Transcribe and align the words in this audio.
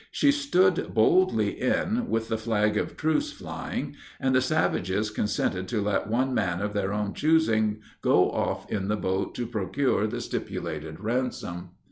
She 0.09 0.31
stood 0.31 0.95
boldly 0.95 1.61
in, 1.61 2.09
with 2.09 2.27
the 2.29 2.37
flag 2.39 2.75
of 2.75 2.97
truce 2.97 3.31
flying, 3.31 3.93
and 4.19 4.33
the 4.33 4.41
savages 4.41 5.11
consented 5.11 5.67
to 5.67 5.79
let 5.79 6.07
one 6.07 6.33
man 6.33 6.59
of 6.59 6.73
their 6.73 6.91
own 6.91 7.13
choosing 7.13 7.81
go 8.01 8.31
off 8.31 8.67
in 8.71 8.87
the 8.87 8.97
boat 8.97 9.35
to 9.35 9.45
procure 9.45 10.07
the 10.07 10.19
stipulated 10.19 10.99
ransom. 11.01 11.73